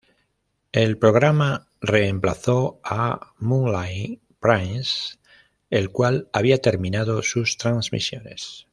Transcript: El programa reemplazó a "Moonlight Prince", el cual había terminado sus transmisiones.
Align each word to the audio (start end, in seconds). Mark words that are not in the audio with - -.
El 0.71 0.97
programa 0.97 1.67
reemplazó 1.79 2.79
a 2.83 3.33
"Moonlight 3.37 4.19
Prince", 4.39 5.19
el 5.69 5.91
cual 5.91 6.27
había 6.33 6.57
terminado 6.57 7.21
sus 7.21 7.55
transmisiones. 7.57 8.65